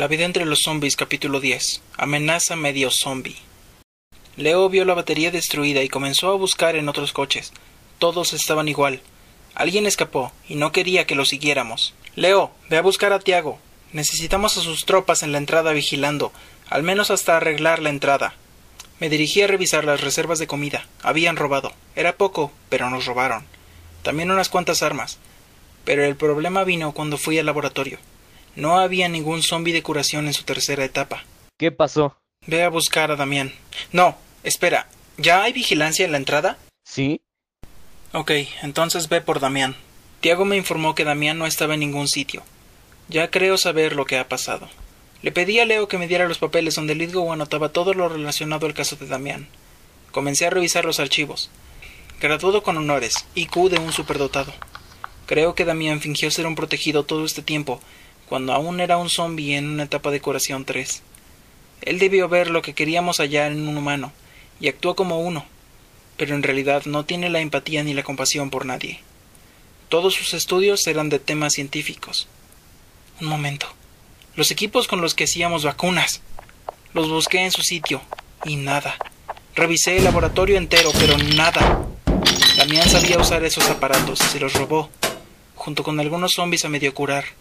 [0.00, 1.82] La vida entre los zombies capítulo 10.
[1.98, 3.36] Amenaza medio zombie.
[4.34, 7.52] Leo vio la batería destruida y comenzó a buscar en otros coches.
[7.98, 9.02] Todos estaban igual.
[9.54, 11.92] Alguien escapó y no quería que lo siguiéramos.
[12.16, 13.58] Leo, ve a buscar a Tiago.
[13.92, 16.32] Necesitamos a sus tropas en la entrada vigilando,
[16.70, 18.32] al menos hasta arreglar la entrada.
[19.00, 20.86] Me dirigí a revisar las reservas de comida.
[21.02, 21.74] Habían robado.
[21.94, 23.44] Era poco, pero nos robaron.
[24.02, 25.18] También unas cuantas armas.
[25.84, 27.98] Pero el problema vino cuando fui al laboratorio.
[28.56, 31.24] No había ningún zombi de curación en su tercera etapa.
[31.58, 32.16] ¿Qué pasó?
[32.46, 33.52] Ve a buscar a Damián.
[33.92, 34.88] No, espera.
[35.18, 36.58] ¿Ya hay vigilancia en la entrada?
[36.84, 37.20] ¿Sí?
[38.12, 38.32] Ok,
[38.62, 39.76] entonces ve por Damián.
[40.20, 42.42] Tiago me informó que Damián no estaba en ningún sitio.
[43.08, 44.68] Ya creo saber lo que ha pasado.
[45.22, 48.66] Le pedí a Leo que me diera los papeles donde Lidgo anotaba todo lo relacionado
[48.66, 49.48] al caso de Damián.
[50.10, 51.50] Comencé a revisar los archivos.
[52.20, 54.52] Graduado con honores, IQ de un superdotado.
[55.26, 57.80] Creo que Damián fingió ser un protegido todo este tiempo
[58.30, 61.02] cuando aún era un zombie en una etapa de curación 3.
[61.82, 64.12] Él debió ver lo que queríamos hallar en un humano,
[64.60, 65.44] y actuó como uno,
[66.16, 69.00] pero en realidad no tiene la empatía ni la compasión por nadie.
[69.88, 72.28] Todos sus estudios eran de temas científicos.
[73.20, 73.66] Un momento.
[74.36, 76.20] Los equipos con los que hacíamos vacunas.
[76.94, 78.00] Los busqué en su sitio,
[78.44, 78.94] y nada.
[79.56, 81.84] Revisé el laboratorio entero, pero nada.
[82.56, 84.88] Damián sabía usar esos aparatos y se los robó,
[85.56, 87.39] junto con algunos zombies a medio curar.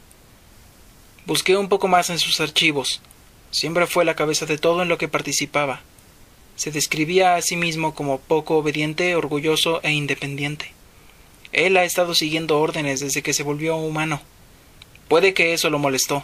[1.30, 3.02] Busqué un poco más en sus archivos.
[3.52, 5.82] Siempre fue la cabeza de todo en lo que participaba.
[6.56, 10.72] Se describía a sí mismo como poco obediente, orgulloso e independiente.
[11.52, 14.22] Él ha estado siguiendo órdenes desde que se volvió humano.
[15.08, 16.24] Puede que eso lo molestó.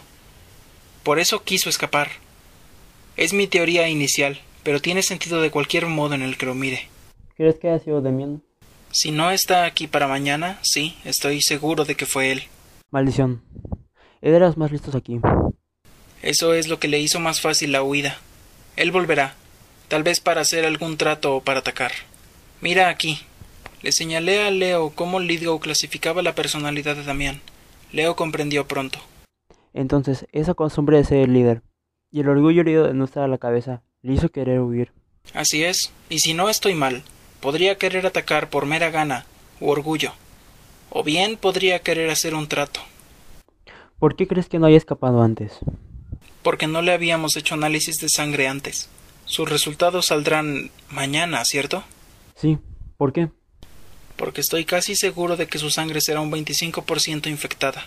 [1.04, 2.10] Por eso quiso escapar.
[3.16, 6.88] Es mi teoría inicial, pero tiene sentido de cualquier modo en el que lo mire.
[7.36, 8.42] ¿Crees que haya sido Demian?
[8.90, 12.42] Si no está aquí para mañana, sí, estoy seguro de que fue él.
[12.90, 13.40] Maldición.
[14.26, 15.20] Era los más listos aquí.
[16.20, 18.18] Eso es lo que le hizo más fácil la huida.
[18.74, 19.36] Él volverá,
[19.86, 21.92] tal vez para hacer algún trato o para atacar.
[22.60, 23.20] Mira aquí.
[23.82, 27.40] Le señalé a Leo cómo Lidgo clasificaba la personalidad de Damián.
[27.92, 28.98] Leo comprendió pronto.
[29.74, 31.62] Entonces, esa costumbre de ser el líder
[32.10, 34.90] y el orgullo herido de no estar a la cabeza le hizo querer huir.
[35.34, 37.04] Así es, y si no estoy mal,
[37.38, 39.24] podría querer atacar por mera gana
[39.60, 40.14] u orgullo,
[40.90, 42.80] o bien podría querer hacer un trato.
[43.98, 45.58] ¿Por qué crees que no haya escapado antes?
[46.42, 48.88] Porque no le habíamos hecho análisis de sangre antes.
[49.24, 51.82] Sus resultados saldrán mañana, ¿cierto?
[52.34, 52.58] Sí.
[52.96, 53.30] ¿Por qué?
[54.16, 57.86] Porque estoy casi seguro de que su sangre será un 25% infectada.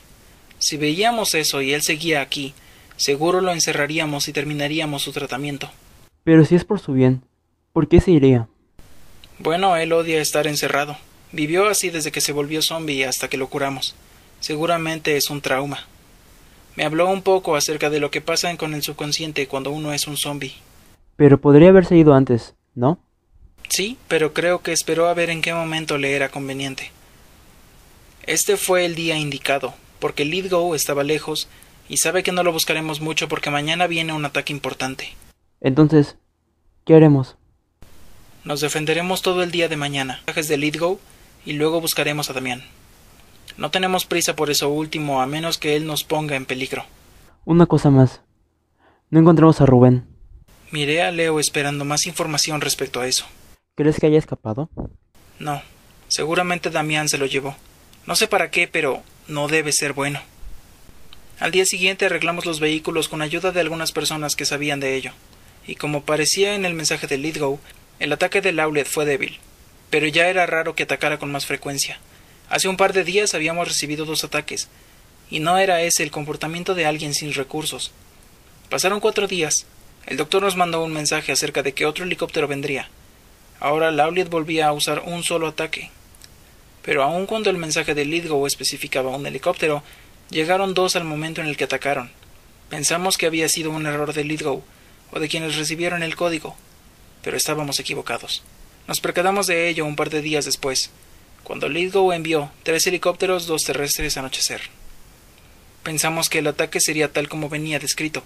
[0.57, 2.53] Si veíamos eso y él seguía aquí,
[2.97, 5.69] seguro lo encerraríamos y terminaríamos su tratamiento.
[6.23, 7.23] Pero si es por su bien,
[7.71, 8.47] ¿por qué se iría?
[9.39, 10.97] Bueno, él odia estar encerrado.
[11.31, 13.95] Vivió así desde que se volvió zombie hasta que lo curamos.
[14.39, 15.87] Seguramente es un trauma.
[16.79, 20.07] Me habló un poco acerca de lo que pasa con el subconsciente cuando uno es
[20.07, 20.53] un zombie.
[21.17, 22.99] Pero podría haberse ido antes, ¿no?
[23.67, 26.93] Sí, pero creo que esperó a ver en qué momento le era conveniente.
[28.23, 31.49] Este fue el día indicado, porque Lidgo estaba lejos
[31.89, 35.09] y sabe que no lo buscaremos mucho porque mañana viene un ataque importante.
[35.59, 36.15] Entonces,
[36.85, 37.35] ¿qué haremos?
[38.45, 41.01] Nos defenderemos todo el día de mañana, de
[41.45, 42.63] y luego buscaremos a Damián.
[43.57, 46.85] No tenemos prisa por eso último, a menos que él nos ponga en peligro.
[47.45, 48.21] Una cosa más.
[49.09, 50.05] No encontramos a Rubén.
[50.71, 53.25] Miré a Leo esperando más información respecto a eso.
[53.75, 54.69] ¿Crees que haya escapado?
[55.39, 55.61] No.
[56.07, 57.55] Seguramente Damián se lo llevó.
[58.05, 60.19] No sé para qué, pero no debe ser bueno.
[61.39, 65.11] Al día siguiente arreglamos los vehículos con ayuda de algunas personas que sabían de ello.
[65.65, 67.59] Y como parecía en el mensaje de Lidgo,
[67.99, 69.39] el ataque del outlet fue débil.
[69.89, 71.99] Pero ya era raro que atacara con más frecuencia.
[72.49, 74.69] Hace un par de días habíamos recibido dos ataques,
[75.29, 77.91] y no era ese el comportamiento de alguien sin recursos.
[78.69, 79.67] Pasaron cuatro días.
[80.07, 82.89] El doctor nos mandó un mensaje acerca de que otro helicóptero vendría.
[83.59, 85.91] Ahora Lauliet volvía a usar un solo ataque.
[86.81, 89.83] Pero aun cuando el mensaje de Lidgo especificaba un helicóptero,
[90.31, 92.09] llegaron dos al momento en el que atacaron.
[92.69, 94.63] Pensamos que había sido un error de Lidgo
[95.11, 96.55] o de quienes recibieron el código,
[97.21, 98.41] pero estábamos equivocados.
[98.87, 100.89] Nos percatamos de ello un par de días después,
[101.49, 104.61] cuando Lidgo envió tres helicópteros, dos terrestres anochecer.
[105.81, 108.21] Pensamos que el ataque sería tal como venía descrito,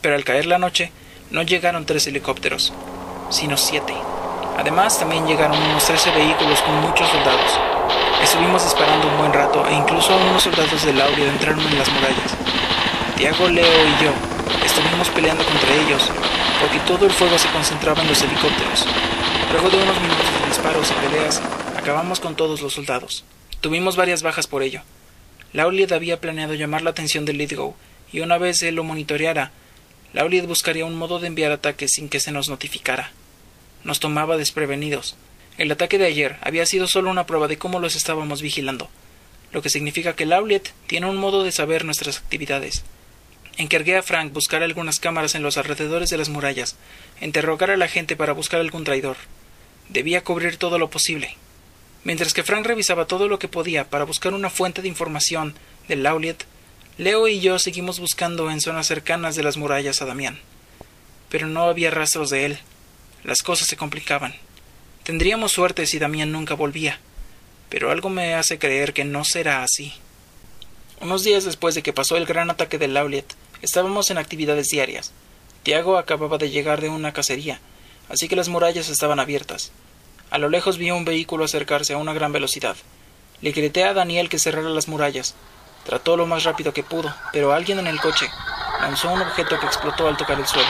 [0.00, 0.90] pero al caer la noche
[1.30, 2.72] no llegaron tres helicópteros,
[3.28, 3.92] sino siete.
[4.56, 7.60] Además, también llegaron unos trece vehículos con muchos soldados.
[8.22, 12.32] Estuvimos disparando un buen rato e incluso unos soldados del Lauria entraron en las murallas.
[13.18, 14.10] Tiago, Leo y yo
[14.64, 16.10] estuvimos peleando contra ellos,
[16.62, 18.86] porque todo el fuego se concentraba en los helicópteros.
[19.52, 21.42] Luego de unos minutos de disparos y peleas,
[21.84, 23.26] Acabamos con todos los soldados.
[23.60, 24.80] Tuvimos varias bajas por ello.
[25.52, 27.76] Lauliet había planeado llamar la atención de Lidgo
[28.10, 29.50] y una vez él lo monitoreara,
[30.14, 33.12] Lauliet buscaría un modo de enviar ataques sin que se nos notificara.
[33.82, 35.16] Nos tomaba desprevenidos.
[35.58, 38.88] El ataque de ayer había sido solo una prueba de cómo los estábamos vigilando,
[39.52, 42.82] lo que significa que Lauliet tiene un modo de saber nuestras actividades.
[43.58, 46.76] Encargué a Frank buscar algunas cámaras en los alrededores de las murallas,
[47.20, 49.18] interrogar a la gente para buscar algún traidor.
[49.90, 51.36] Debía cubrir todo lo posible.
[52.04, 55.54] Mientras que Frank revisaba todo lo que podía para buscar una fuente de información
[55.88, 56.44] de Lauliet,
[56.98, 60.38] Leo y yo seguimos buscando en zonas cercanas de las murallas a Damián.
[61.30, 62.58] Pero no había rastros de él.
[63.24, 64.34] Las cosas se complicaban.
[65.02, 67.00] Tendríamos suerte si Damián nunca volvía,
[67.70, 69.94] pero algo me hace creer que no será así.
[71.00, 75.12] Unos días después de que pasó el gran ataque de Lauliet, estábamos en actividades diarias.
[75.62, 77.60] Tiago acababa de llegar de una cacería,
[78.08, 79.72] así que las murallas estaban abiertas.
[80.30, 82.76] A lo lejos vi un vehículo acercarse a una gran velocidad.
[83.40, 85.34] Le grité a Daniel que cerrara las murallas.
[85.84, 88.28] Trató lo más rápido que pudo, pero alguien en el coche
[88.80, 90.68] lanzó un objeto que explotó al tocar el suelo,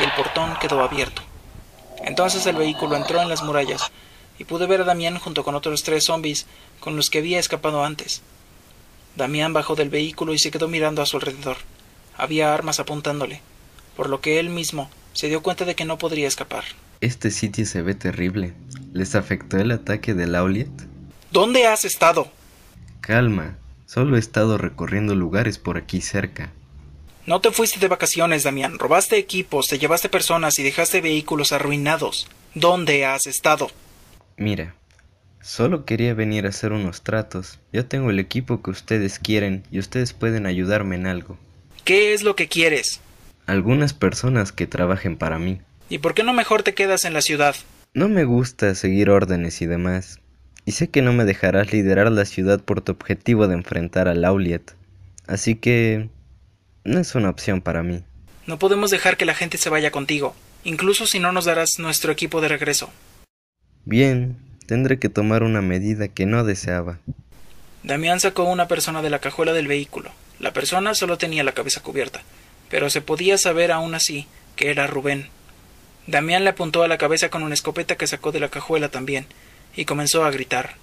[0.00, 1.22] y el portón quedó abierto.
[2.04, 3.90] Entonces el vehículo entró en las murallas,
[4.38, 6.46] y pude ver a Damián junto con otros tres zombies
[6.80, 8.22] con los que había escapado antes.
[9.14, 11.58] Damián bajó del vehículo y se quedó mirando a su alrededor.
[12.16, 13.42] Había armas apuntándole,
[13.96, 16.64] por lo que él mismo se dio cuenta de que no podría escapar.
[17.02, 18.54] Este sitio se ve terrible.
[18.92, 20.70] ¿Les afectó el ataque de Lauliet?
[21.32, 22.30] ¿Dónde has estado?
[23.00, 26.52] Calma, solo he estado recorriendo lugares por aquí cerca.
[27.26, 28.78] No te fuiste de vacaciones, Damián.
[28.78, 32.28] Robaste equipos, te llevaste personas y dejaste vehículos arruinados.
[32.54, 33.72] ¿Dónde has estado?
[34.36, 34.76] Mira,
[35.40, 37.58] solo quería venir a hacer unos tratos.
[37.72, 41.36] Yo tengo el equipo que ustedes quieren y ustedes pueden ayudarme en algo.
[41.84, 43.00] ¿Qué es lo que quieres?
[43.46, 45.60] Algunas personas que trabajen para mí.
[45.88, 47.54] ¿Y por qué no mejor te quedas en la ciudad?
[47.94, 50.20] No me gusta seguir órdenes y demás.
[50.64, 54.14] Y sé que no me dejarás liderar la ciudad por tu objetivo de enfrentar a
[54.14, 54.74] Lauliet.
[55.26, 56.08] Así que...
[56.84, 58.02] no es una opción para mí.
[58.46, 60.34] No podemos dejar que la gente se vaya contigo,
[60.64, 62.90] incluso si no nos darás nuestro equipo de regreso.
[63.84, 64.36] Bien,
[64.66, 66.98] tendré que tomar una medida que no deseaba.
[67.82, 70.10] Damián sacó una persona de la cajuela del vehículo.
[70.38, 72.22] La persona solo tenía la cabeza cubierta,
[72.68, 74.26] pero se podía saber aún así
[74.56, 75.28] que era Rubén.
[76.06, 79.26] Damián le apuntó a la cabeza con una escopeta que sacó de la cajuela también,
[79.76, 80.74] y comenzó a gritar.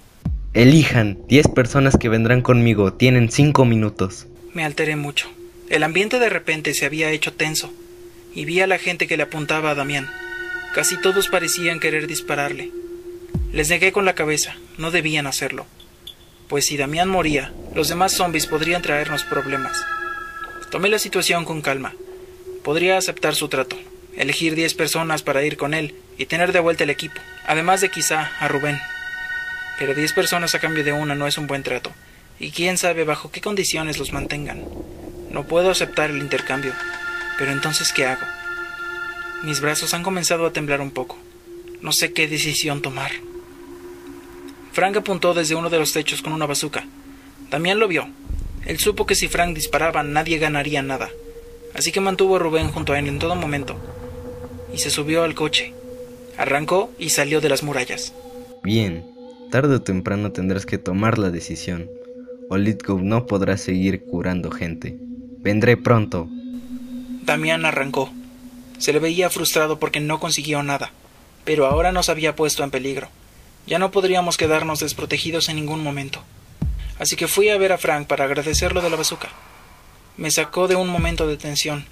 [0.54, 4.26] Elijan, diez personas que vendrán conmigo, tienen cinco minutos.
[4.54, 5.28] Me alteré mucho.
[5.68, 7.72] El ambiente de repente se había hecho tenso,
[8.34, 10.10] y vi a la gente que le apuntaba a Damián.
[10.74, 12.72] Casi todos parecían querer dispararle.
[13.52, 15.66] Les negué con la cabeza, no debían hacerlo.
[16.48, 19.76] Pues si Damián moría, los demás zombies podrían traernos problemas.
[20.70, 21.94] Tomé la situación con calma.
[22.64, 23.76] Podría aceptar su trato,
[24.20, 27.88] elegir diez personas para ir con él y tener de vuelta el equipo, además de
[27.88, 28.78] quizá a Rubén.
[29.78, 31.90] Pero diez personas a cambio de una no es un buen trato,
[32.38, 34.62] y quién sabe bajo qué condiciones los mantengan.
[35.30, 36.74] No puedo aceptar el intercambio,
[37.38, 38.26] pero entonces ¿qué hago?
[39.42, 41.16] Mis brazos han comenzado a temblar un poco.
[41.80, 43.12] No sé qué decisión tomar.
[44.72, 46.84] Frank apuntó desde uno de los techos con una bazuca.
[47.50, 48.06] Damián lo vio.
[48.66, 51.08] Él supo que si Frank disparaba nadie ganaría nada.
[51.74, 53.80] Así que mantuvo a Rubén junto a él en todo momento.
[54.72, 55.74] Y se subió al coche.
[56.36, 58.12] Arrancó y salió de las murallas.
[58.62, 59.04] Bien,
[59.50, 61.90] tarde o temprano tendrás que tomar la decisión.
[62.48, 64.96] O Litgo no podrá seguir curando gente.
[65.38, 66.28] Vendré pronto.
[67.22, 68.10] Damián arrancó.
[68.78, 70.92] Se le veía frustrado porque no consiguió nada,
[71.44, 73.08] pero ahora nos había puesto en peligro.
[73.66, 76.22] Ya no podríamos quedarnos desprotegidos en ningún momento.
[76.98, 79.28] Así que fui a ver a Frank para agradecerlo de la bazuca.
[80.16, 81.84] Me sacó de un momento de tensión,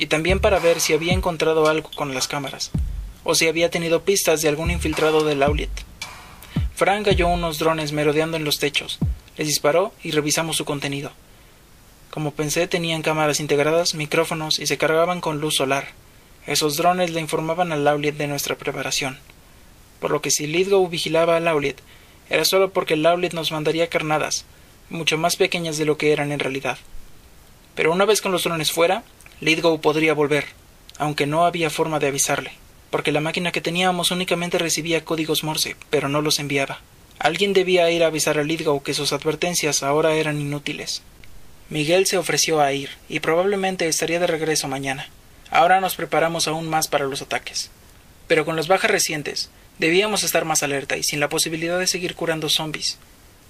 [0.00, 2.70] y también para ver si había encontrado algo con las cámaras,
[3.22, 5.68] o si había tenido pistas de algún infiltrado de Lauliet.
[6.74, 8.98] Frank halló unos drones merodeando en los techos,
[9.36, 11.12] les disparó y revisamos su contenido.
[12.10, 15.88] Como pensé, tenían cámaras integradas, micrófonos y se cargaban con luz solar.
[16.46, 19.18] Esos drones le informaban a Lauliet de nuestra preparación.
[20.00, 21.76] Por lo que si Lidgow vigilaba a Lauliet,
[22.30, 24.46] era solo porque Lauliet nos mandaría carnadas,
[24.88, 26.78] mucho más pequeñas de lo que eran en realidad.
[27.74, 29.04] Pero una vez con los drones fuera,
[29.40, 30.44] Lidgow podría volver,
[30.98, 32.52] aunque no había forma de avisarle,
[32.90, 36.80] porque la máquina que teníamos únicamente recibía códigos Morse, pero no los enviaba.
[37.18, 41.02] Alguien debía ir a avisar a Lidgow que sus advertencias ahora eran inútiles.
[41.70, 45.08] Miguel se ofreció a ir, y probablemente estaría de regreso mañana.
[45.50, 47.70] Ahora nos preparamos aún más para los ataques.
[48.28, 52.14] Pero con las bajas recientes, debíamos estar más alerta y sin la posibilidad de seguir
[52.14, 52.98] curando zombies.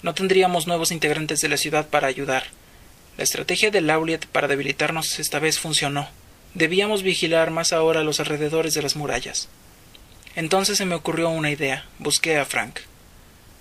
[0.03, 2.45] No tendríamos nuevos integrantes de la ciudad para ayudar.
[3.21, 6.09] La estrategia de Lauliet para debilitarnos esta vez funcionó.
[6.55, 9.51] Debíamos vigilar más ahora los alrededores de las murallas.
[10.37, 11.85] Entonces se me ocurrió una idea.
[11.99, 12.79] Busqué a Frank.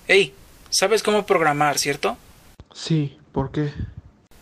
[0.08, 0.34] Hey,
[0.70, 2.18] ¿sabes cómo programar, cierto?
[2.74, 3.74] Sí, ¿por qué?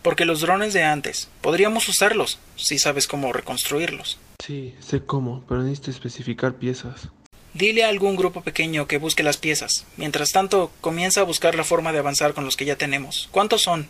[0.03, 4.19] Porque los drones de antes, podríamos usarlos, si sabes cómo reconstruirlos.
[4.37, 7.09] Sí, sé cómo, pero necesito especificar piezas.
[7.55, 9.87] Dile a algún grupo pequeño que busque las piezas.
[9.97, 13.29] Mientras tanto, comienza a buscar la forma de avanzar con los que ya tenemos.
[13.31, 13.89] ¿Cuántos son?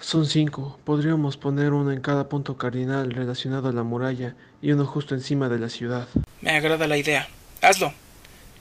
[0.00, 0.78] Son cinco.
[0.84, 5.48] Podríamos poner uno en cada punto cardinal relacionado a la muralla y uno justo encima
[5.48, 6.08] de la ciudad.
[6.40, 7.28] Me agrada la idea.
[7.60, 7.92] Hazlo.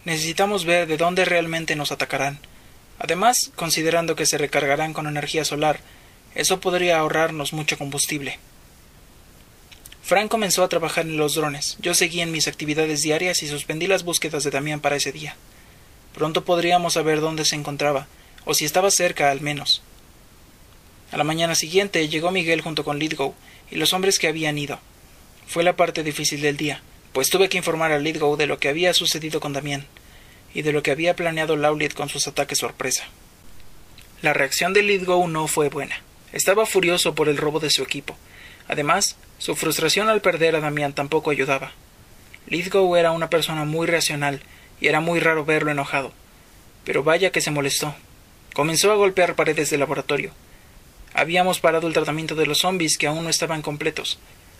[0.05, 2.39] Necesitamos ver de dónde realmente nos atacarán.
[2.99, 5.79] Además, considerando que se recargarán con energía solar,
[6.33, 8.39] eso podría ahorrarnos mucho combustible.
[10.03, 11.77] Frank comenzó a trabajar en los drones.
[11.81, 15.35] Yo seguí en mis actividades diarias y suspendí las búsquedas de Damián para ese día.
[16.13, 18.07] Pronto podríamos saber dónde se encontraba,
[18.45, 19.83] o si estaba cerca al menos.
[21.11, 23.33] A la mañana siguiente llegó Miguel junto con Lidgow
[23.71, 24.79] y los hombres que habían ido.
[25.47, 26.81] Fue la parte difícil del día,
[27.13, 29.85] pues tuve que informar a Lidgow de lo que había sucedido con Damián
[30.53, 33.05] y de lo que había planeado Lauliet con sus ataques sorpresa.
[34.21, 36.01] La reacción de Lidgow no fue buena.
[36.33, 38.17] Estaba furioso por el robo de su equipo.
[38.67, 41.71] Además, su frustración al perder a Damián tampoco ayudaba.
[42.47, 44.41] Lidgow era una persona muy racional
[44.81, 46.11] y era muy raro verlo enojado.
[46.83, 47.95] Pero vaya que se molestó.
[48.53, 50.31] Comenzó a golpear paredes del laboratorio,
[51.17, 54.19] Habíamos parado el tratamiento de los zombies que aún no estaban completos,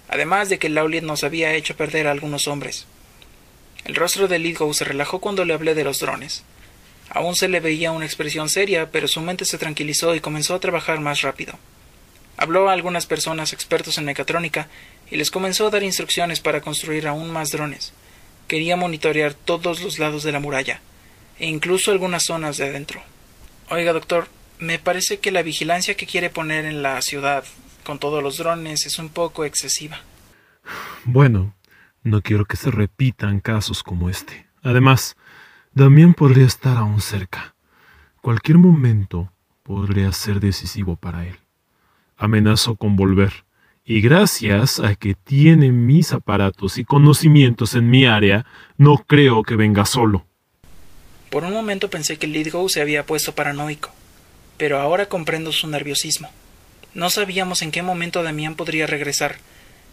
[0.10, 2.88] además de que Lauliet nos había hecho perder a algunos hombres.
[3.86, 6.44] El rostro de Lidgow se relajó cuando le hablé de los drones.
[7.12, 10.60] Aún se le veía una expresión seria, pero su mente se tranquilizó y comenzó a
[10.60, 11.60] trabajar más rápido.
[12.38, 14.68] Habló a algunas personas expertos en mecatrónica
[15.12, 17.94] y les comenzó a dar instrucciones para construir aún más drones.
[18.48, 20.82] Quería monitorear todos los lados de la muralla,
[21.38, 23.04] e incluso algunas zonas de adentro.
[23.70, 24.28] Oiga, doctor,
[24.60, 27.44] me parece que la vigilancia que quiere poner en la ciudad
[27.84, 30.00] con todos los drones es un poco excesiva.
[31.06, 31.54] Bueno,
[32.04, 34.48] no quiero que se repitan casos como este.
[34.64, 35.16] Además,
[35.74, 37.56] Damián podría estar aún cerca.
[38.22, 39.32] Cualquier momento
[39.64, 41.38] podría ser decisivo para él.
[42.18, 43.46] Amenazó con volver,
[43.86, 48.46] y gracias a que tiene mis aparatos y conocimientos en mi área,
[48.78, 50.26] no creo que venga solo.
[51.30, 53.92] Por un momento pensé que Lidgow se había puesto paranoico
[54.58, 56.30] pero ahora comprendo su nerviosismo.
[56.94, 59.38] No sabíamos en qué momento Damián podría regresar,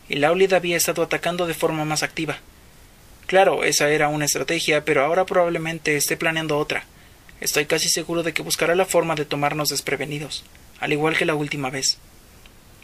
[0.09, 2.38] y Laulid había estado atacando de forma más activa.
[3.26, 6.85] Claro, esa era una estrategia, pero ahora probablemente esté planeando otra.
[7.40, 10.44] Estoy casi seguro de que buscará la forma de tomarnos desprevenidos,
[10.80, 11.99] al igual que la última vez.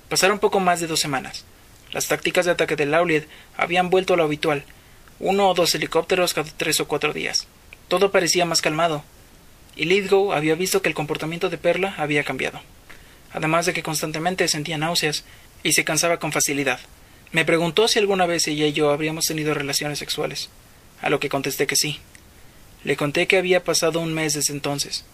[0.08, 1.44] Pasaron poco más de dos semanas.
[1.92, 3.24] Las tácticas de ataque de Laulid
[3.56, 4.64] habían vuelto a lo habitual,
[5.18, 7.46] uno o dos helicópteros cada tres o cuatro días.
[7.88, 9.04] Todo parecía más calmado,
[9.80, 12.60] y Lidgow había visto que el comportamiento de Perla había cambiado,
[13.32, 15.24] además de que constantemente sentía náuseas
[15.62, 16.78] y se cansaba con facilidad.
[17.32, 20.50] Me preguntó si alguna vez ella y yo habríamos tenido relaciones sexuales,
[21.00, 21.98] a lo que contesté que sí.
[22.84, 25.06] Le conté que había pasado un mes desde entonces.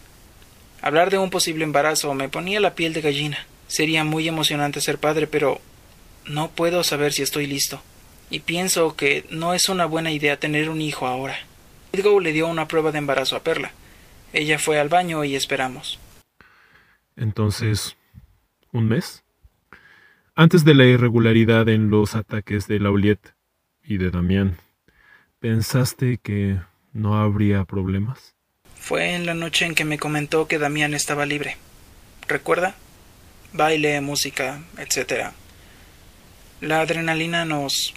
[0.82, 3.46] Hablar de un posible embarazo me ponía la piel de gallina.
[3.68, 5.61] Sería muy emocionante ser padre, pero
[6.25, 7.80] no puedo saber si estoy listo.
[8.30, 11.38] Y pienso que no es una buena idea tener un hijo ahora.
[11.92, 13.70] Lidgow le dio una prueba de embarazo a Perla,
[14.37, 15.99] ella fue al baño y esperamos.
[17.16, 17.97] Entonces,
[18.71, 19.25] ¿un mes?
[20.35, 23.35] Antes de la irregularidad en los ataques de Lauliet
[23.83, 24.59] y de Damián,
[25.40, 26.61] ¿pensaste que
[26.93, 28.35] no habría problemas?
[28.78, 31.57] Fue en la noche en que me comentó que Damián estaba libre.
[32.28, 32.75] ¿Recuerda?
[33.55, 35.31] Baile, música, etc.
[36.61, 37.95] La adrenalina nos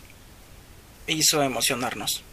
[1.05, 2.23] hizo emocionarnos.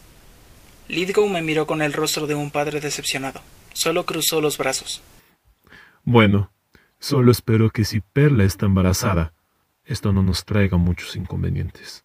[0.87, 3.41] Lidgow me miró con el rostro de un padre decepcionado.
[3.77, 5.03] Solo cruzó los brazos.
[6.03, 6.49] Bueno,
[6.97, 9.33] solo espero que si Perla está embarazada,
[9.85, 12.03] esto no nos traiga muchos inconvenientes.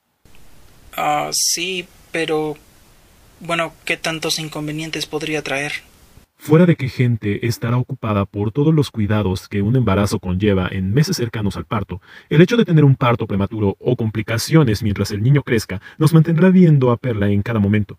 [0.94, 2.58] Ah, sí, pero...
[3.40, 5.72] Bueno, ¿qué tantos inconvenientes podría traer?
[6.36, 10.92] Fuera de que gente estará ocupada por todos los cuidados que un embarazo conlleva en
[10.92, 15.22] meses cercanos al parto, el hecho de tener un parto prematuro o complicaciones mientras el
[15.22, 17.98] niño crezca nos mantendrá viendo a Perla en cada momento.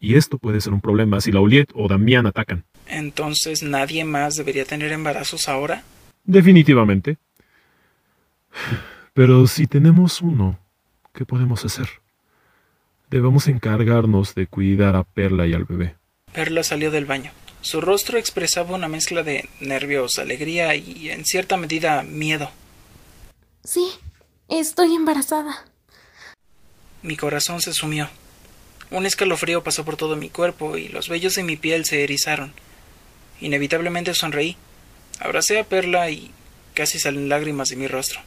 [0.00, 2.64] Y esto puede ser un problema si Lauliet o Damián atacan.
[2.92, 5.82] Entonces, ¿nadie más debería tener embarazos ahora?
[6.24, 7.16] Definitivamente.
[9.14, 10.58] Pero si tenemos uno,
[11.14, 11.88] ¿qué podemos hacer?
[13.08, 15.96] Debemos encargarnos de cuidar a Perla y al bebé.
[16.34, 17.30] Perla salió del baño.
[17.62, 22.50] Su rostro expresaba una mezcla de nervios, alegría y, en cierta medida, miedo.
[23.64, 23.86] Sí,
[24.48, 25.64] estoy embarazada.
[27.02, 28.10] Mi corazón se sumió.
[28.90, 32.52] Un escalofrío pasó por todo mi cuerpo y los vellos de mi piel se erizaron.
[33.40, 34.56] Inevitablemente sonreí.
[35.20, 36.30] Abracé a Perla y
[36.74, 38.20] casi salen lágrimas de mi rostro.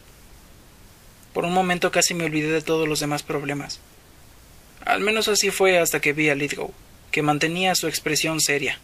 [1.33, 3.81] Por un momento casi me olvidé de todos los demás problemas.
[4.85, 6.73] Al menos así fue hasta que vi a Lidgow,
[7.11, 8.79] que mantenía su expresión seria.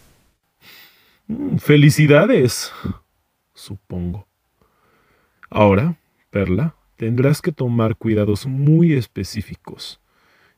[1.27, 2.71] Mm, felicidades,
[3.53, 4.27] supongo.
[5.49, 5.95] Ahora
[6.29, 9.99] Perla, tendrás que tomar cuidados muy específicos.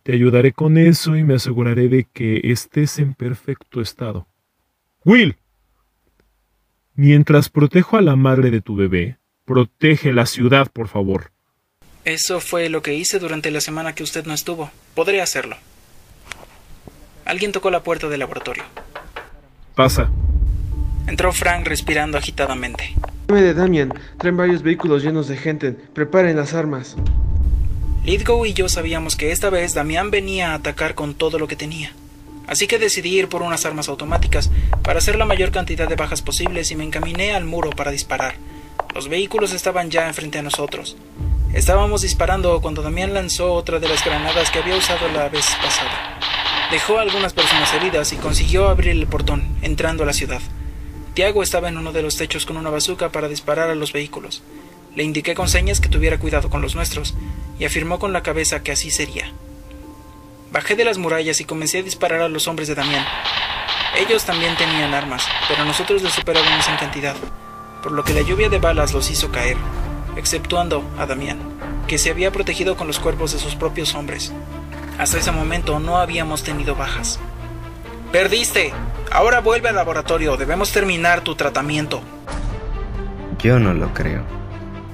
[0.03, 4.27] Te ayudaré con eso y me aseguraré de que estés en perfecto estado.
[5.05, 5.37] Will.
[6.95, 11.31] Mientras protejo a la madre de tu bebé, protege la ciudad, por favor.
[12.05, 14.69] Eso fue lo que hice durante la semana que usted no estuvo.
[14.93, 15.57] Podré hacerlo.
[17.25, 18.63] Alguien tocó la puerta del laboratorio.
[19.73, 20.11] Pasa.
[21.07, 22.93] Entró Frank respirando agitadamente.
[23.27, 25.71] Dame de Damian, traen varios vehículos llenos de gente.
[25.71, 26.95] Preparen las armas.
[28.05, 31.55] Lidgo y yo sabíamos que esta vez Damián venía a atacar con todo lo que
[31.55, 31.91] tenía.
[32.53, 34.51] Así que decidí ir por unas armas automáticas
[34.83, 38.35] para hacer la mayor cantidad de bajas posibles y me encaminé al muro para disparar.
[38.93, 40.95] Los vehículos estaban ya enfrente a nosotros.
[41.55, 46.19] Estábamos disparando cuando Damián lanzó otra de las granadas que había usado la vez pasada.
[46.69, 50.41] Dejó a algunas personas heridas y consiguió abrir el portón, entrando a la ciudad.
[51.15, 54.43] Tiago estaba en uno de los techos con una bazuca para disparar a los vehículos.
[54.95, 57.15] Le indiqué con señas que tuviera cuidado con los nuestros,
[57.57, 59.33] y afirmó con la cabeza que así sería.
[60.53, 63.03] Bajé de las murallas y comencé a disparar a los hombres de Damián.
[63.97, 67.15] Ellos también tenían armas, pero nosotros les superábamos en cantidad,
[67.81, 69.57] por lo que la lluvia de balas los hizo caer,
[70.15, 71.39] exceptuando a Damián,
[71.87, 74.31] que se había protegido con los cuerpos de sus propios hombres.
[74.99, 77.19] Hasta ese momento no habíamos tenido bajas.
[78.11, 78.73] Perdiste.
[79.11, 80.37] Ahora vuelve al laboratorio.
[80.37, 82.03] Debemos terminar tu tratamiento.
[83.39, 84.23] Yo no lo creo.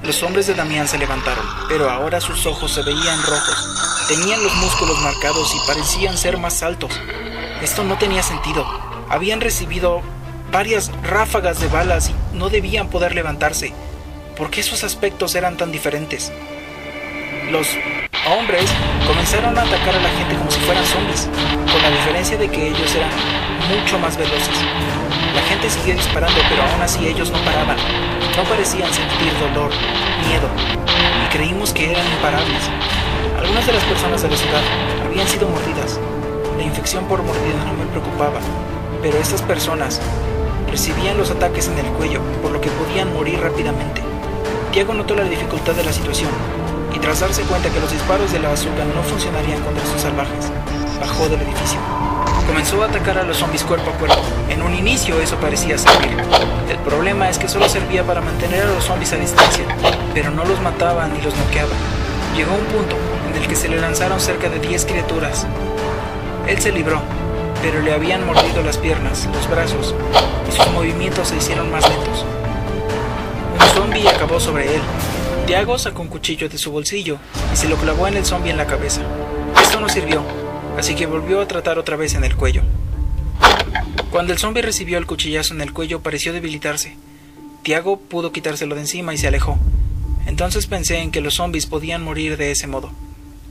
[0.04, 4.08] Los hombres de Damián se levantaron, pero ahora sus ojos se veían rojos.
[4.08, 6.92] Tenían los músculos marcados y parecían ser más altos.
[7.62, 8.66] Esto no tenía sentido.
[9.10, 10.02] Habían recibido
[10.52, 13.74] varias ráfagas de balas y no debían poder levantarse.
[14.38, 16.32] ¿Por qué sus aspectos eran tan diferentes?
[17.52, 17.68] Los
[18.26, 18.72] hombres
[19.06, 21.28] comenzaron a atacar a la gente como si fueran zombies,
[21.72, 23.12] con la diferencia de que ellos eran
[23.68, 24.56] mucho más veloces.
[25.36, 27.78] La gente seguía disparando, pero aún así ellos no paraban.
[28.38, 29.72] No parecían sentir dolor,
[30.28, 30.48] miedo,
[31.26, 32.70] y creímos que eran imparables.
[33.38, 34.62] Algunas de las personas de la ciudad
[35.06, 36.00] habían sido mordidas.
[36.58, 38.40] La infección por mordida no me preocupaba,
[39.02, 40.02] pero estas personas
[40.70, 44.02] recibían los ataques en el cuello, por lo que podían morir rápidamente.
[44.72, 46.30] Tiago notó la dificultad de la situación,
[46.94, 50.52] y tras darse cuenta que los disparos de la bazooka no funcionarían contra sus salvajes,
[51.00, 51.80] bajó del edificio.
[52.50, 54.22] Comenzó a atacar a los zombies cuerpo a cuerpo.
[54.50, 56.18] En un inicio eso parecía servir.
[56.68, 59.66] El problema es que solo servía para mantener a los zombies a distancia,
[60.16, 61.70] pero no los mataba ni los noqueaba.
[62.36, 62.96] Llegó un punto
[63.30, 65.46] en el que se le lanzaron cerca de 10 criaturas.
[66.48, 67.04] Él se libró,
[67.62, 69.94] pero le habían mordido las piernas, los brazos,
[70.50, 72.26] y sus movimientos se hicieron más lentos.
[73.54, 74.82] Un zombie acabó sobre él.
[75.46, 77.20] Tiago sacó un cuchillo de su bolsillo
[77.54, 79.02] y se lo clavó en el zombie en la cabeza.
[79.62, 80.24] Esto no sirvió,
[80.80, 82.62] así que volvió a tratar otra vez en el cuello.
[84.12, 86.96] Cuando el zombie recibió el cuchillazo en el cuello pareció debilitarse.
[87.64, 89.60] Tiago pudo quitárselo de encima y se alejó.
[90.26, 92.92] Entonces pensé en que los zombies podían morir de ese modo.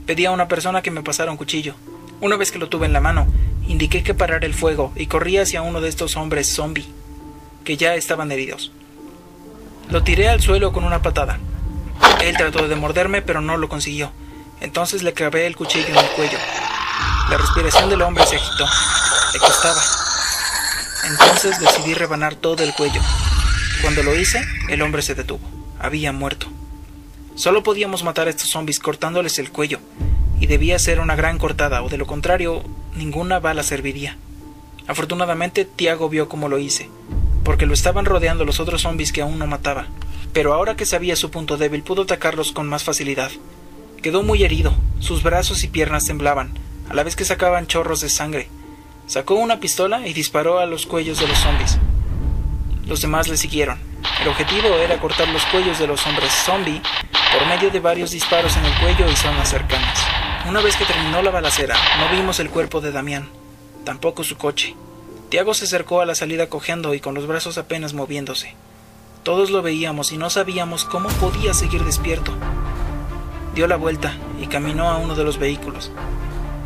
[0.07, 1.75] Pedí a una persona que me pasara un cuchillo.
[2.19, 3.27] Una vez que lo tuve en la mano,
[3.67, 6.87] indiqué que parara el fuego y corrí hacia uno de estos hombres zombie,
[7.63, 8.71] que ya estaban heridos.
[9.91, 11.37] Lo tiré al suelo con una patada.
[12.23, 14.11] Él trató de morderme, pero no lo consiguió.
[14.61, 16.37] Entonces le clavé el cuchillo en el cuello.
[17.29, 18.65] La respiración del hombre se agitó.
[19.33, 19.81] Le costaba.
[21.05, 23.01] Entonces decidí rebanar todo el cuello.
[23.81, 25.47] Cuando lo hice, el hombre se detuvo.
[25.79, 26.47] Había muerto.
[27.35, 29.79] Solo podíamos matar a estos zombies cortándoles el cuello,
[30.39, 32.63] y debía ser una gran cortada, o de lo contrario,
[32.95, 34.17] ninguna bala serviría.
[34.87, 36.89] Afortunadamente, Tiago vio cómo lo hice,
[37.43, 39.85] porque lo estaban rodeando los otros zombies que aún no mataba.
[40.33, 43.31] Pero ahora que sabía su punto débil, pudo atacarlos con más facilidad.
[44.01, 46.53] Quedó muy herido, sus brazos y piernas temblaban,
[46.89, 48.49] a la vez que sacaban chorros de sangre.
[49.05, 51.77] Sacó una pistola y disparó a los cuellos de los zombies.
[52.85, 53.79] Los demás le siguieron.
[54.21, 56.81] El objetivo era cortar los cuellos de los hombres zombie
[57.31, 59.99] por medio de varios disparos en el cuello y zonas cercanas.
[60.47, 63.29] Una vez que terminó la balacera, no vimos el cuerpo de Damián,
[63.85, 64.75] tampoco su coche.
[65.29, 68.55] Tiago se acercó a la salida cojeando y con los brazos apenas moviéndose.
[69.23, 72.33] Todos lo veíamos y no sabíamos cómo podía seguir despierto.
[73.53, 75.91] Dio la vuelta y caminó a uno de los vehículos,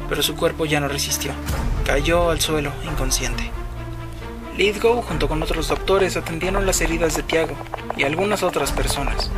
[0.10, 1.32] pero su cuerpo ya no resistió.
[1.86, 3.52] Cayó al suelo, inconsciente.
[4.58, 7.56] Lithgow, junto con otros doctores, atendieron las heridas de Tiago
[7.98, 9.32] y algunas otras personas,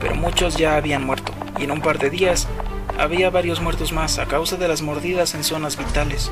[0.00, 2.48] pero muchos ya habían muerto, y en un par de días
[2.98, 6.30] había varios muertos más a causa de las mordidas en zonas vitales.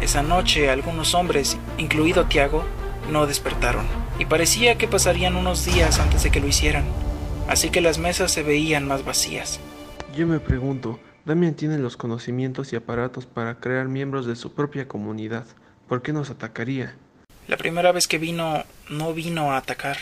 [0.00, 2.64] Esa noche algunos hombres, incluido Tiago,
[3.10, 3.86] no despertaron,
[4.18, 6.84] y parecía que pasarían unos días antes de que lo hicieran,
[7.48, 9.58] así que las mesas se veían más vacías.
[10.16, 14.86] Yo me pregunto, Damian tiene los conocimientos y aparatos para crear miembros de su propia
[14.86, 15.46] comunidad.
[15.88, 16.94] ¿Por qué nos atacaría?
[17.48, 19.98] La primera vez que vino, no vino a atacar.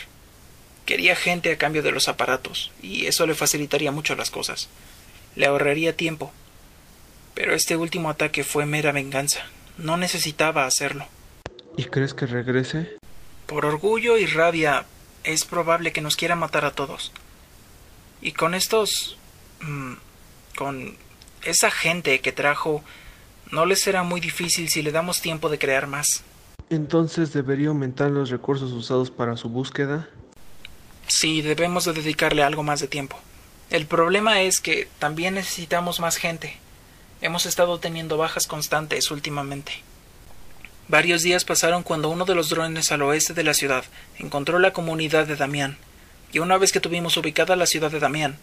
[0.85, 4.67] Quería gente a cambio de los aparatos, y eso le facilitaría mucho las cosas.
[5.35, 6.31] Le ahorraría tiempo.
[7.35, 9.39] Pero este último ataque fue mera venganza.
[9.77, 11.07] No necesitaba hacerlo.
[11.77, 12.97] ¿Y crees que regrese?
[13.47, 14.85] Por orgullo y rabia,
[15.23, 17.13] es probable que nos quiera matar a todos.
[18.21, 19.17] Y con estos...
[19.61, 19.93] mm,
[20.55, 20.95] con
[21.45, 22.83] esa gente que trajo,
[23.51, 26.23] no les será muy difícil si le damos tiempo de crear más.
[26.69, 30.09] Entonces debería aumentar los recursos usados para su búsqueda.
[31.07, 33.19] Sí, debemos de dedicarle algo más de tiempo.
[33.69, 36.57] El problema es que también necesitamos más gente.
[37.21, 39.71] Hemos estado teniendo bajas constantes últimamente.
[40.87, 43.85] Varios días pasaron cuando uno de los drones al oeste de la ciudad
[44.19, 45.77] encontró la comunidad de Damián,
[46.33, 48.37] y una vez que tuvimos ubicada la ciudad de Damián,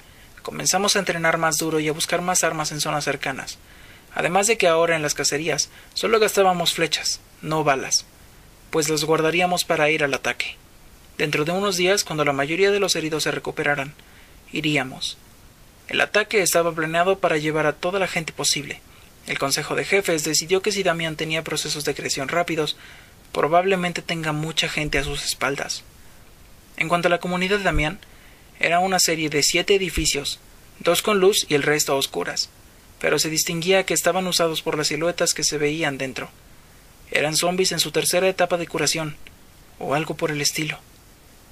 [0.51, 3.59] comenzamos a entrenar más duro y a buscar más armas en zonas cercanas.
[4.17, 8.05] Además de que ahora en las cacerías solo gastábamos flechas, no balas,
[8.71, 10.57] pues las guardaríamos para ir al ataque.
[11.19, 13.95] Dentro de unos días, cuando la mayoría de los heridos se recuperaran,
[14.51, 15.19] iríamos.
[15.87, 18.81] El ataque estaba planeado para llevar a toda la gente posible.
[19.29, 22.77] El Consejo de Jefes decidió que si Damián tenía procesos de creación rápidos,
[23.31, 25.85] probablemente tenga mucha gente a sus espaldas.
[26.77, 28.01] En cuanto a la comunidad de Damián,
[28.61, 30.39] era una serie de siete edificios,
[30.81, 32.51] dos con luz y el resto a oscuras,
[33.01, 36.29] pero se distinguía que estaban usados por las siluetas que se veían dentro.
[37.11, 39.17] Eran zombies en su tercera etapa de curación,
[39.79, 40.79] o algo por el estilo,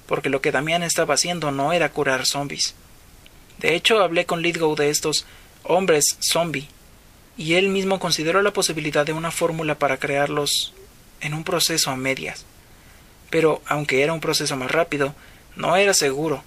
[0.05, 2.75] porque lo que Damián estaba haciendo no era curar zombies.
[3.57, 5.25] De hecho, hablé con Lidgow de estos
[5.63, 6.69] hombres zombie,
[7.37, 10.73] y él mismo consideró la posibilidad de una fórmula para crearlos
[11.21, 12.45] en un proceso a medias.
[13.31, 15.15] Pero, aunque era un proceso más rápido,
[15.55, 16.43] no era seguro,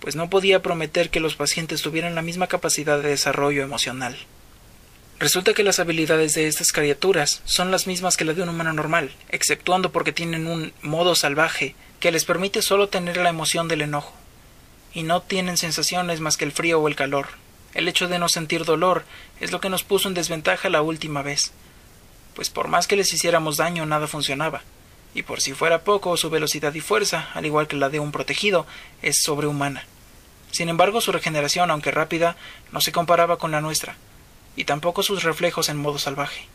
[0.00, 4.16] pues no podía prometer que los pacientes tuvieran la misma capacidad de desarrollo emocional.
[5.18, 8.72] Resulta que las habilidades de estas criaturas son las mismas que las de un humano
[8.72, 13.82] normal, exceptuando porque tienen un modo salvaje que les permite solo tener la emoción del
[13.82, 14.14] enojo,
[14.94, 17.26] y no tienen sensaciones más que el frío o el calor.
[17.74, 19.04] El hecho de no sentir dolor
[19.40, 21.52] es lo que nos puso en desventaja la última vez,
[22.34, 24.62] pues por más que les hiciéramos daño nada funcionaba,
[25.14, 28.12] y por si fuera poco su velocidad y fuerza, al igual que la de un
[28.12, 28.66] protegido,
[29.02, 29.84] es sobrehumana.
[30.50, 32.36] Sin embargo, su regeneración, aunque rápida,
[32.72, 33.96] no se comparaba con la nuestra,
[34.56, 36.46] y tampoco sus reflejos en modo salvaje.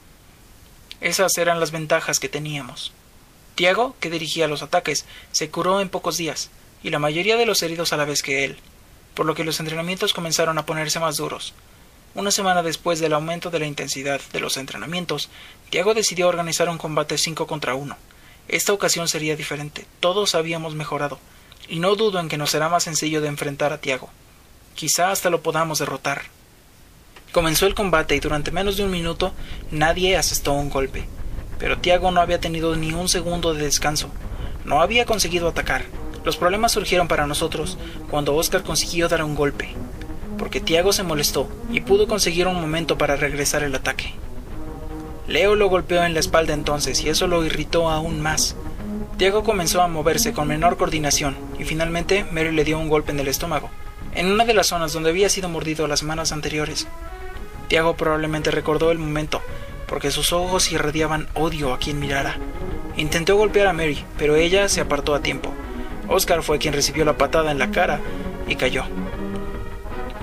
[1.01, 2.93] Esas eran las ventajas que teníamos.
[3.55, 6.49] Tiago, que dirigía los ataques, se curó en pocos días,
[6.81, 8.57] y la mayoría de los heridos a la vez que él,
[9.13, 11.53] por lo que los entrenamientos comenzaron a ponerse más duros.
[12.15, 15.29] Una semana después del aumento de la intensidad de los entrenamientos,
[15.69, 17.95] Tiago decidió organizar un combate 5 contra 1.
[18.47, 21.19] Esta ocasión sería diferente, todos habíamos mejorado,
[21.67, 24.09] y no dudo en que nos será más sencillo de enfrentar a Tiago.
[24.75, 26.23] Quizá hasta lo podamos derrotar.
[27.31, 29.33] Comenzó el combate y durante menos de un minuto
[29.71, 31.05] nadie asestó un golpe.
[31.57, 34.09] Pero Tiago no había tenido ni un segundo de descanso.
[34.65, 35.85] No había conseguido atacar.
[36.25, 37.77] Los problemas surgieron para nosotros
[38.09, 39.73] cuando Oscar consiguió dar un golpe,
[40.37, 44.13] porque Tiago se molestó y pudo conseguir un momento para regresar el ataque.
[45.33, 48.55] Leo lo golpeó en la espalda entonces y eso lo irritó aún más.
[49.17, 53.19] Tiago comenzó a moverse con menor coordinación y finalmente Mary le dio un golpe en
[53.19, 53.71] el estómago,
[54.13, 56.87] en una de las zonas donde había sido mordido las semanas anteriores.
[57.67, 59.41] Tiago probablemente recordó el momento,
[59.87, 62.37] porque sus ojos irradiaban odio a quien mirara.
[62.95, 65.51] Intentó golpear a Mary, pero ella se apartó a tiempo.
[66.09, 68.01] Oscar fue quien recibió la patada en la cara
[68.47, 68.83] y cayó.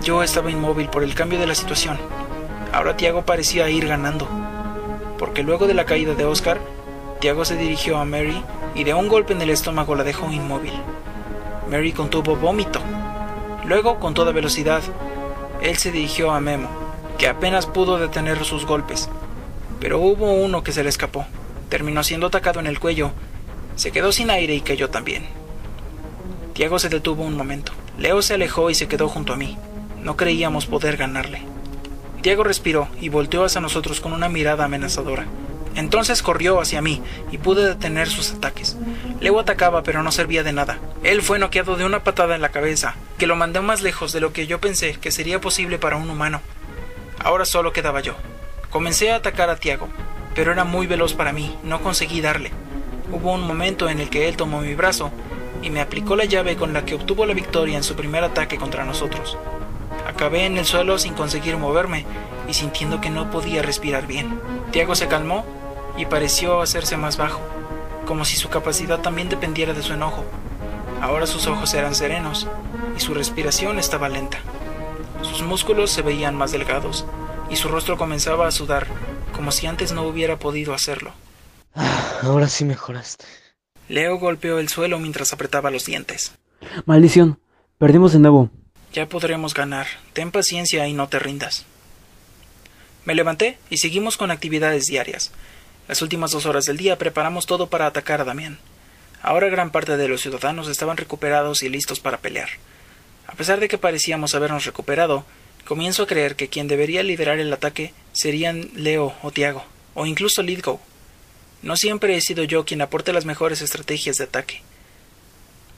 [0.05, 1.99] Yo estaba inmóvil por el cambio de la situación.
[2.73, 4.29] Ahora Tiago parecía ir ganando,
[5.20, 6.59] porque luego de la caída de Oscar,
[7.20, 8.42] Tiago se dirigió a Mary
[8.74, 10.72] y de un golpe en el estómago la dejó inmóvil.
[11.70, 12.80] Mary contuvo vómito.
[13.66, 14.80] Luego, con toda velocidad,
[15.61, 16.70] él se dirigió a Memo,
[17.18, 19.11] que apenas pudo detener sus golpes.
[19.78, 21.26] Pero hubo uno que se le escapó.
[21.68, 23.11] Terminó siendo atacado en el cuello.
[23.76, 25.26] Se quedó sin aire y cayó también.
[26.54, 27.72] Tiago se detuvo un momento.
[27.98, 29.59] Leo se alejó y se quedó junto a mí.
[30.02, 31.49] No creíamos poder ganarle.
[32.20, 35.26] Tiago respiró y volteó hacia nosotros con una mirada amenazadora.
[35.74, 38.76] Entonces corrió hacia mí y pude detener sus ataques.
[39.20, 40.78] Leo atacaba pero no servía de nada.
[41.02, 44.20] Él fue noqueado de una patada en la cabeza, que lo mandó más lejos de
[44.20, 46.40] lo que yo pensé que sería posible para un humano.
[47.18, 48.14] Ahora solo quedaba yo.
[48.70, 49.88] Comencé a atacar a Tiago,
[50.35, 52.50] pero era muy veloz para mí, no conseguí darle.
[53.12, 55.11] Hubo un momento en el que él tomó mi brazo
[55.62, 58.56] y me aplicó la llave con la que obtuvo la victoria en su primer ataque
[58.56, 59.37] contra nosotros.
[60.20, 62.04] Acabé en el suelo sin conseguir moverme
[62.46, 64.38] y sintiendo que no podía respirar bien.
[64.70, 65.46] Tiago se calmó
[65.96, 67.40] y pareció hacerse más bajo,
[68.04, 70.22] como si su capacidad también dependiera de su enojo.
[71.00, 72.46] Ahora sus ojos eran serenos
[72.94, 74.40] y su respiración estaba lenta.
[75.22, 77.06] Sus músculos se veían más delgados
[77.48, 78.88] y su rostro comenzaba a sudar,
[79.35, 81.12] como si antes no hubiera podido hacerlo.
[81.74, 83.24] Ah, ahora sí mejoraste.
[83.88, 86.35] Leo golpeó el suelo mientras apretaba los dientes.
[86.85, 87.40] Maldición.
[87.78, 88.50] Perdimos de nuevo.
[88.92, 89.87] Ya podremos ganar.
[90.14, 91.64] Ten paciencia y no te rindas.
[93.05, 95.31] Me levanté y seguimos con actividades diarias.
[95.87, 98.59] Las últimas dos horas del día preparamos todo para atacar a Damián.
[99.22, 102.48] Ahora gran parte de los ciudadanos estaban recuperados y listos para pelear.
[103.29, 105.24] A pesar de que parecíamos habernos recuperado,
[105.64, 110.42] comienzo a creer que quien debería liderar el ataque serían Leo o Tiago, o incluso
[110.42, 110.81] Lidgo.
[111.62, 114.62] No siempre he sido yo quien aporte las mejores estrategias de ataque.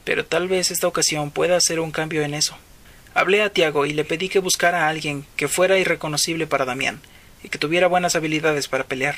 [0.03, 2.57] Pero tal vez esta ocasión pueda hacer un cambio en eso.
[3.13, 6.99] Hablé a Tiago y le pedí que buscara a alguien que fuera irreconocible para Damián
[7.43, 9.15] y que tuviera buenas habilidades para pelear.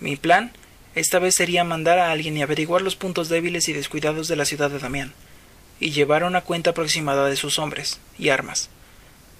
[0.00, 0.52] Mi plan
[0.94, 4.44] esta vez sería mandar a alguien y averiguar los puntos débiles y descuidados de la
[4.44, 5.12] ciudad de Damián,
[5.78, 8.68] y llevar una cuenta aproximada de sus hombres y armas,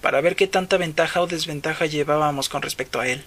[0.00, 3.24] para ver qué tanta ventaja o desventaja llevábamos con respecto a él.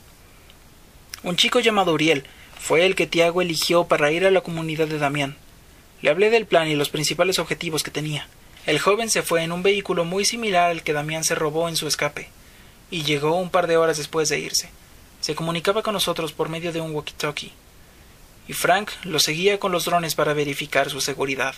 [1.23, 2.23] Un chico llamado Uriel
[2.57, 5.35] fue el que Tiago eligió para ir a la comunidad de Damián.
[6.01, 8.27] Le hablé del plan y los principales objetivos que tenía.
[8.65, 11.75] El joven se fue en un vehículo muy similar al que Damián se robó en
[11.75, 12.29] su escape,
[12.91, 14.69] y llegó un par de horas después de irse.
[15.19, 17.51] Se comunicaba con nosotros por medio de un walkie-talkie,
[18.47, 21.55] y Frank lo seguía con los drones para verificar su seguridad.